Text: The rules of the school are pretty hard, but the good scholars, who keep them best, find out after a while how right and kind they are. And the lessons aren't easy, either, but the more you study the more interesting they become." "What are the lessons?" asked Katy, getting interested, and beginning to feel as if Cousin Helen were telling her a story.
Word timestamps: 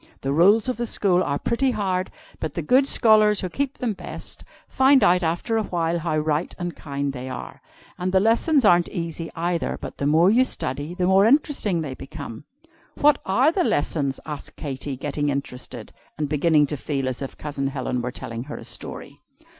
The 0.21 0.33
rules 0.33 0.67
of 0.67 0.77
the 0.77 0.87
school 0.87 1.21
are 1.21 1.37
pretty 1.37 1.69
hard, 1.69 2.09
but 2.39 2.53
the 2.53 2.63
good 2.63 2.87
scholars, 2.87 3.41
who 3.41 3.49
keep 3.49 3.77
them 3.77 3.93
best, 3.93 4.43
find 4.67 5.03
out 5.03 5.21
after 5.21 5.57
a 5.57 5.63
while 5.63 5.99
how 5.99 6.17
right 6.17 6.55
and 6.57 6.75
kind 6.75 7.13
they 7.13 7.29
are. 7.29 7.61
And 7.99 8.11
the 8.11 8.19
lessons 8.19 8.65
aren't 8.65 8.89
easy, 8.89 9.29
either, 9.35 9.77
but 9.79 9.99
the 9.99 10.07
more 10.07 10.31
you 10.31 10.43
study 10.43 10.95
the 10.95 11.05
more 11.05 11.27
interesting 11.27 11.81
they 11.81 11.93
become." 11.93 12.45
"What 12.95 13.21
are 13.27 13.51
the 13.51 13.63
lessons?" 13.63 14.19
asked 14.25 14.55
Katy, 14.55 14.97
getting 14.97 15.29
interested, 15.29 15.93
and 16.17 16.27
beginning 16.27 16.65
to 16.73 16.77
feel 16.77 17.07
as 17.07 17.21
if 17.21 17.37
Cousin 17.37 17.67
Helen 17.67 18.01
were 18.01 18.09
telling 18.11 18.45
her 18.45 18.57
a 18.57 18.65
story. 18.65 19.19